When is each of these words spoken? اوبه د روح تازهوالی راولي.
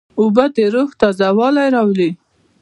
اوبه 0.19 0.45
د 0.55 0.57
روح 0.73 0.89
تازهوالی 1.01 1.67
راولي. 1.75 2.09